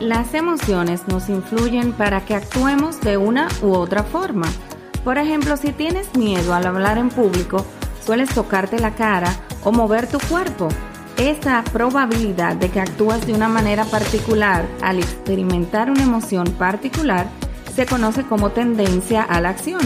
[0.00, 4.46] Las emociones nos influyen para que actuemos de una u otra forma.
[5.02, 7.64] Por ejemplo, si tienes miedo al hablar en público,
[8.04, 10.68] sueles tocarte la cara o mover tu cuerpo.
[11.16, 17.30] Esa probabilidad de que actúes de una manera particular al experimentar una emoción particular
[17.74, 19.80] se conoce como tendencia a la acción.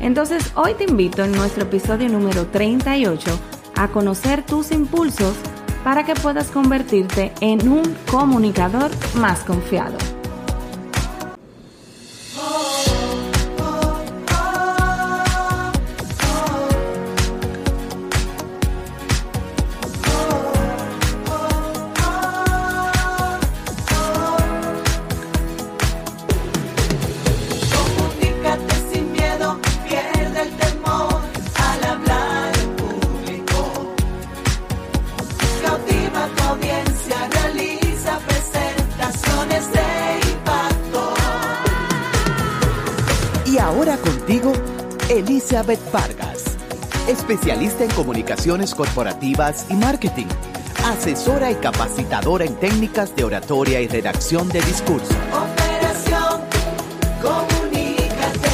[0.00, 3.28] Entonces, hoy te invito en nuestro episodio número 38
[3.74, 5.34] a conocer tus impulsos
[5.84, 10.17] para que puedas convertirte en un comunicador más confiado.
[45.10, 46.44] Elizabeth Vargas,
[47.08, 50.26] especialista en comunicaciones corporativas y marketing,
[50.84, 55.14] asesora y capacitadora en técnicas de oratoria y redacción de discurso.
[55.32, 56.42] Operación
[57.22, 58.48] Comunícate.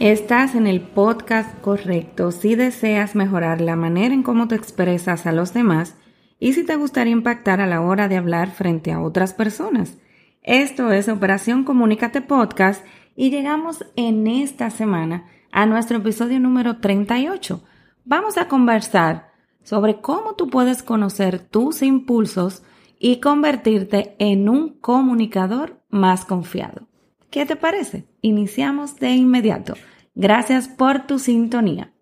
[0.00, 5.32] Estás en el podcast correcto si deseas mejorar la manera en cómo te expresas a
[5.32, 5.96] los demás
[6.40, 9.98] y si te gustaría impactar a la hora de hablar frente a otras personas.
[10.42, 12.82] Esto es Operación Comunícate Podcast
[13.16, 17.62] y llegamos en esta semana a nuestro episodio número 38.
[18.04, 19.32] Vamos a conversar
[19.64, 22.62] sobre cómo tú puedes conocer tus impulsos
[22.98, 26.86] y convertirte en un comunicador más confiado.
[27.30, 28.06] ¿Qué te parece?
[28.20, 29.74] Iniciamos de inmediato.
[30.14, 31.92] Gracias por tu sintonía.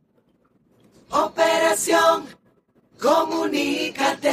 [1.11, 2.25] Operación
[3.01, 4.33] Comunícate.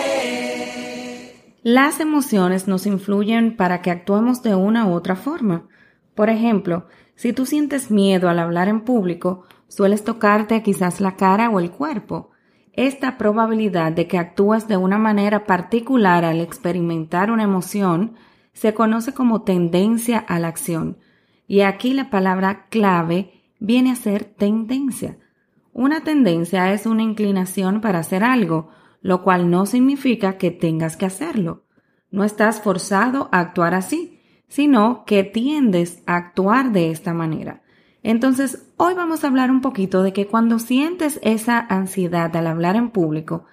[1.63, 5.67] Las emociones nos influyen para que actuemos de una u otra forma.
[6.16, 11.49] Por ejemplo, si tú sientes miedo al hablar en público, sueles tocarte quizás la cara
[11.49, 12.32] o el cuerpo.
[12.73, 18.16] Esta probabilidad de que actúes de una manera particular al experimentar una emoción
[18.54, 20.98] se conoce como tendencia a la acción.
[21.48, 25.17] Y aquí la palabra clave viene a ser tendencia.
[25.73, 28.70] Una tendencia es una inclinación para hacer algo,
[29.02, 31.64] lo cual no significa que tengas que hacerlo.
[32.10, 34.20] No estás forzado a actuar así,
[34.52, 37.62] sino que tiendes a actuar de esta manera.
[38.04, 42.76] Entonces, hoy vamos a hablar un poquito de que cuando sientes esa ansiedad al hablar
[42.76, 43.45] en público,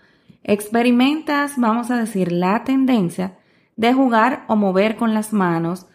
[0.42, 3.38] experimentas, vamos a decir, la tendencia
[3.76, 5.86] de jugar o mover con las manos,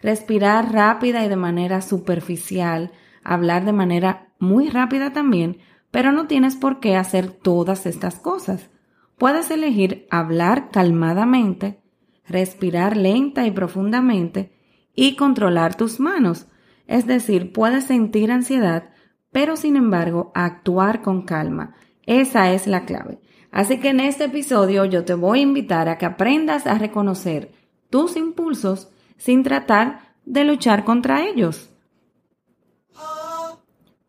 [0.00, 2.92] respirar rápida y de manera superficial,
[3.24, 5.58] hablar de manera muy rápida también,
[5.90, 8.70] pero no tienes por qué hacer todas estas cosas.
[9.18, 11.81] Puedes elegir hablar calmadamente,
[12.26, 14.52] respirar lenta y profundamente
[14.94, 16.46] y controlar tus manos.
[16.86, 18.90] Es decir, puedes sentir ansiedad,
[19.30, 21.74] pero sin embargo actuar con calma.
[22.06, 23.20] Esa es la clave.
[23.50, 27.52] Así que en este episodio yo te voy a invitar a que aprendas a reconocer
[27.90, 31.70] tus impulsos sin tratar de luchar contra ellos.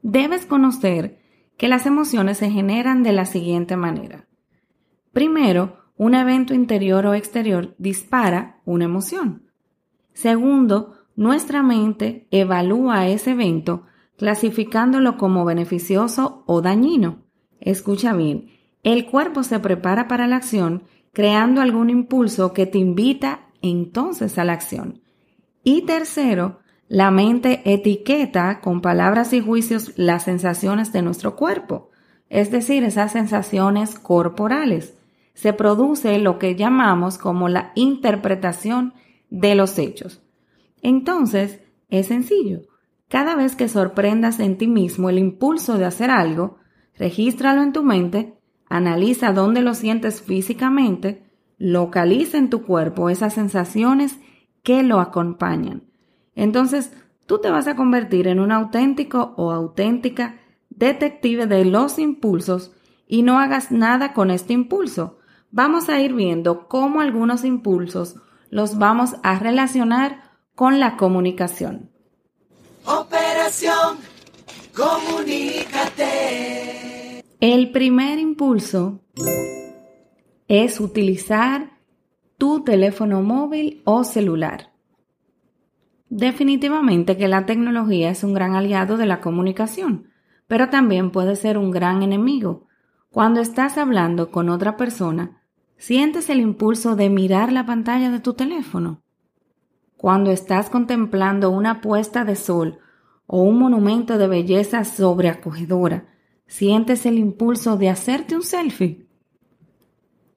[0.01, 1.19] Debes conocer
[1.57, 4.27] que las emociones se generan de la siguiente manera.
[5.11, 9.43] Primero, un evento interior o exterior dispara una emoción.
[10.13, 13.85] Segundo, nuestra mente evalúa ese evento
[14.17, 17.23] clasificándolo como beneficioso o dañino.
[17.59, 18.51] Escucha bien,
[18.83, 20.83] el cuerpo se prepara para la acción
[21.13, 25.01] creando algún impulso que te invita entonces a la acción.
[25.63, 31.89] Y tercero, la mente etiqueta con palabras y juicios las sensaciones de nuestro cuerpo,
[32.29, 34.95] es decir, esas sensaciones corporales
[35.33, 38.93] se produce lo que llamamos como la interpretación
[39.29, 40.21] de los hechos.
[40.81, 42.61] Entonces, es sencillo.
[43.07, 46.57] Cada vez que sorprendas en ti mismo el impulso de hacer algo,
[46.97, 51.23] regístralo en tu mente, analiza dónde lo sientes físicamente,
[51.57, 54.19] localiza en tu cuerpo esas sensaciones
[54.63, 55.83] que lo acompañan.
[56.35, 56.91] Entonces,
[57.25, 62.71] tú te vas a convertir en un auténtico o auténtica detective de los impulsos
[63.07, 65.19] y no hagas nada con este impulso
[65.53, 68.15] vamos a ir viendo cómo algunos impulsos
[68.49, 71.91] los vamos a relacionar con la comunicación.
[72.85, 73.99] Operación
[74.75, 76.03] Comunícate.
[77.39, 79.01] El primer impulso
[80.47, 81.77] es utilizar
[82.39, 84.71] tu teléfono móvil o celular.
[86.09, 90.09] Definitivamente que la tecnología es un gran aliado de la comunicación,
[90.47, 92.65] pero también puede ser un gran enemigo.
[93.11, 95.42] Cuando estás hablando con otra persona,
[95.85, 99.03] ¿Sientes el impulso de mirar la pantalla de tu teléfono?
[99.97, 102.79] Cuando estás contemplando una puesta de sol
[103.27, 106.05] o un monumento de belleza sobreacogedora,
[106.47, 109.09] ¿sientes el impulso de hacerte un selfie?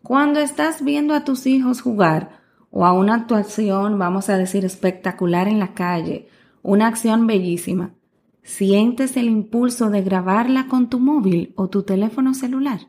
[0.02, 2.40] Cuando estás viendo a tus hijos jugar
[2.70, 6.26] o a una actuación, vamos a decir, espectacular en la calle,
[6.64, 7.94] una acción bellísima,
[8.42, 12.88] ¿sientes el impulso de grabarla con tu móvil o tu teléfono celular?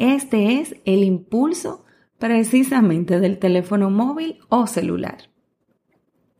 [0.00, 1.84] Este es el impulso
[2.18, 5.28] precisamente del teléfono móvil o celular.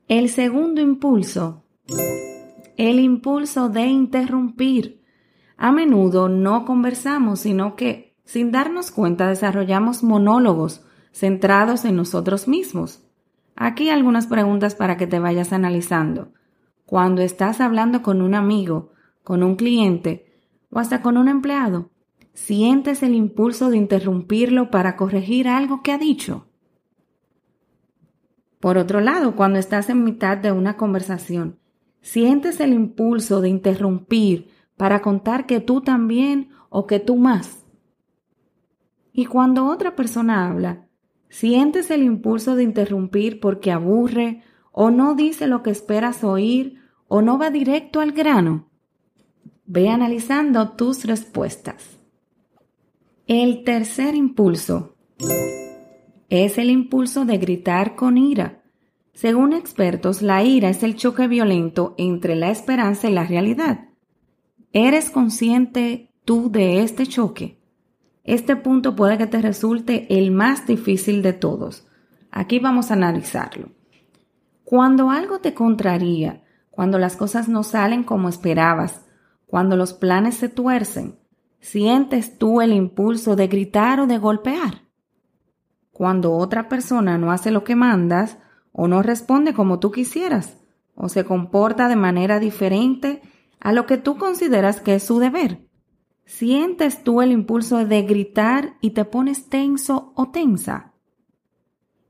[0.09, 1.67] El segundo impulso,
[2.79, 5.03] el impulso de interrumpir.
[5.59, 10.83] A menudo no conversamos, sino que, sin darnos cuenta, desarrollamos monólogos
[11.13, 13.07] centrados en nosotros mismos.
[13.57, 16.33] Aquí algunas preguntas para que te vayas analizando.
[16.87, 18.93] Cuando estás hablando con un amigo,
[19.23, 20.25] con un cliente
[20.71, 21.91] o hasta con un empleado,
[22.47, 26.47] sientes el impulso de interrumpirlo para corregir algo que ha dicho.
[28.61, 31.59] Por otro lado, cuando estás en mitad de una conversación,
[32.01, 34.49] sientes el impulso de interrumpir
[34.79, 37.67] para contar que tú también o que tú más.
[39.13, 40.89] Y cuando otra persona habla,
[41.29, 44.43] sientes el impulso de interrumpir porque aburre
[44.73, 48.71] o no dice lo que esperas oír o no va directo al grano.
[49.67, 52.00] Ve analizando tus respuestas.
[53.33, 54.97] El tercer impulso
[56.31, 58.65] es el impulso de gritar con ira.
[59.13, 63.87] Según expertos, la ira es el choque violento entre la esperanza y la realidad.
[64.73, 67.63] ¿Eres consciente tú de este choque?
[68.25, 71.87] Este punto puede que te resulte el más difícil de todos.
[72.33, 73.69] Aquí vamos a analizarlo.
[74.65, 76.43] Cuando algo te contraría,
[76.73, 79.03] cuando las cosas no salen como esperabas,
[79.47, 81.20] cuando los planes se tuercen,
[81.61, 84.89] ¿Sientes tú el impulso de gritar o de golpear?
[85.93, 88.39] Cuando otra persona no hace lo que mandas,
[88.73, 90.59] o no responde como tú quisieras,
[90.95, 93.21] o se comporta de manera diferente
[93.61, 95.67] a lo que tú consideras que es su deber.
[96.25, 100.95] ¿Sientes tú el impulso de gritar y te pones tenso o tensa?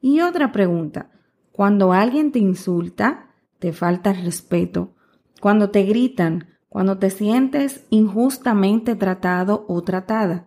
[0.00, 1.11] Y otra pregunta,
[1.50, 4.94] cuando alguien te insulta, te falta respeto,
[5.41, 10.46] cuando te gritan, cuando te sientes injustamente tratado o tratada,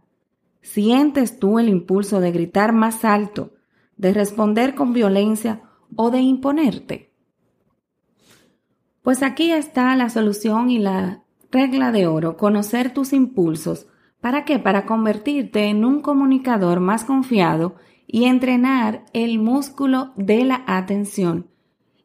[0.61, 3.51] sientes tú el impulso de gritar más alto,
[3.97, 5.61] de responder con violencia
[5.97, 7.11] o de imponerte.
[9.01, 13.87] Pues aquí está la solución y la regla de oro, conocer tus impulsos.
[14.21, 14.59] ¿Para qué?
[14.59, 17.75] Para convertirte en un comunicador más confiado
[18.07, 21.49] y entrenar el músculo de la atención.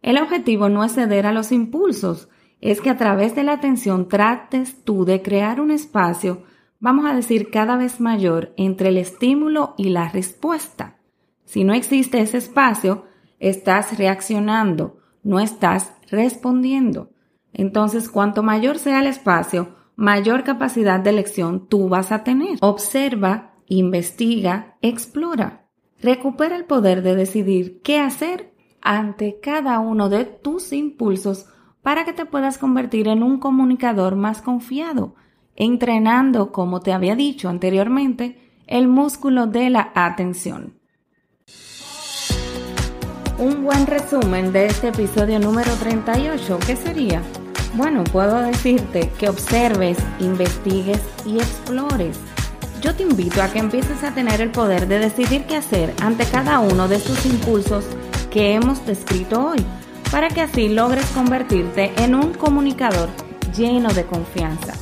[0.03, 2.29] El objetivo no es ceder a los impulsos,
[2.61, 6.43] es que a través de la atención trates tú de crear un espacio,
[6.81, 10.99] vamos a decir, cada vez mayor entre el estímulo y la respuesta.
[11.45, 13.05] Si no existe ese espacio,
[13.39, 17.11] estás reaccionando, no estás respondiendo.
[17.53, 22.59] Entonces, cuanto mayor sea el espacio, mayor capacidad de elección tú vas a tener.
[22.61, 25.67] Observa, investiga, explora.
[26.01, 31.47] Recupera el poder de decidir qué hacer ante cada uno de tus impulsos
[31.83, 35.15] para que te puedas convertir en un comunicador más confiado,
[35.57, 40.75] entrenando, como te había dicho anteriormente, el músculo de la atención.
[43.39, 47.23] Un buen resumen de este episodio número 38, ¿qué sería?
[47.75, 52.19] Bueno, puedo decirte que observes, investigues y explores.
[52.81, 56.25] Yo te invito a que empieces a tener el poder de decidir qué hacer ante
[56.25, 57.85] cada uno de estos impulsos
[58.31, 59.65] que hemos descrito hoy
[60.11, 63.09] para que así logres convertirte en un comunicador
[63.57, 64.75] lleno de confianza.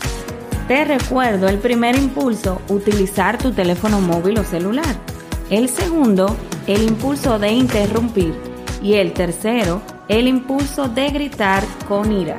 [0.69, 4.97] Te recuerdo el primer impulso, utilizar tu teléfono móvil o celular.
[5.49, 8.35] El segundo, el impulso de interrumpir.
[8.83, 12.39] Y el tercero, el impulso de gritar con ira.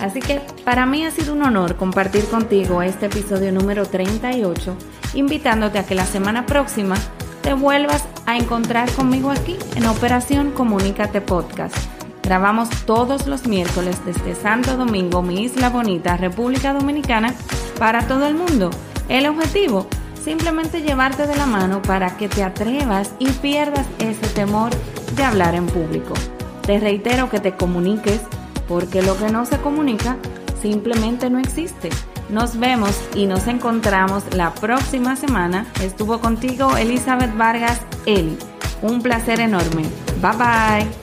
[0.00, 4.76] Así que para mí ha sido un honor compartir contigo este episodio número 38,
[5.14, 6.96] invitándote a que la semana próxima
[7.42, 11.91] te vuelvas a encontrar conmigo aquí en Operación Comunícate Podcast.
[12.22, 17.34] Grabamos todos los miércoles desde Santo Domingo, mi isla bonita, República Dominicana,
[17.78, 18.70] para todo el mundo.
[19.08, 19.86] El objetivo,
[20.22, 24.70] simplemente llevarte de la mano para que te atrevas y pierdas ese temor
[25.16, 26.14] de hablar en público.
[26.62, 28.20] Te reitero que te comuniques
[28.68, 30.16] porque lo que no se comunica
[30.60, 31.90] simplemente no existe.
[32.28, 35.66] Nos vemos y nos encontramos la próxima semana.
[35.82, 38.38] Estuvo contigo Elizabeth Vargas Eli.
[38.80, 39.82] Un placer enorme.
[40.20, 41.01] Bye bye.